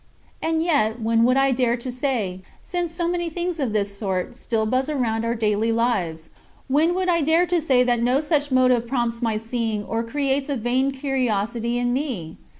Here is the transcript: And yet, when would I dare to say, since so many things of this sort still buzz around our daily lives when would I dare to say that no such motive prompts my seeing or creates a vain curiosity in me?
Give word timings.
And 0.41 0.63
yet, 0.63 0.99
when 0.99 1.23
would 1.25 1.37
I 1.37 1.51
dare 1.51 1.77
to 1.77 1.91
say, 1.91 2.41
since 2.63 2.91
so 2.91 3.07
many 3.07 3.29
things 3.29 3.59
of 3.59 3.71
this 3.71 3.95
sort 3.95 4.35
still 4.35 4.65
buzz 4.65 4.89
around 4.89 5.23
our 5.23 5.35
daily 5.35 5.71
lives 5.71 6.31
when 6.67 6.95
would 6.95 7.07
I 7.07 7.21
dare 7.21 7.45
to 7.45 7.61
say 7.61 7.83
that 7.83 8.01
no 8.01 8.19
such 8.19 8.49
motive 8.49 8.87
prompts 8.87 9.21
my 9.21 9.37
seeing 9.37 9.83
or 9.83 10.03
creates 10.03 10.49
a 10.49 10.55
vain 10.55 10.89
curiosity 10.89 11.77
in 11.77 11.93
me? 11.93 12.39